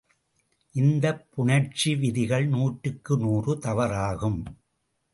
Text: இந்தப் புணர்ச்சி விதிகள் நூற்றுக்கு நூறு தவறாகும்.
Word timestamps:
இந்தப் 0.75 1.27
புணர்ச்சி 1.29 1.95
விதிகள் 1.95 2.47
நூற்றுக்கு 2.47 3.17
நூறு 3.17 3.59
தவறாகும். 3.59 4.41